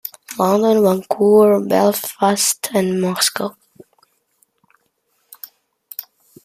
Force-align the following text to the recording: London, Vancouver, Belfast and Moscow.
London, 0.39 0.81
Vancouver, 0.81 1.63
Belfast 1.63 2.69
and 2.73 2.99
Moscow. 2.99 3.55